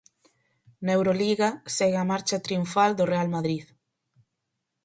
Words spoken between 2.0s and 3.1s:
a marcha triunfal do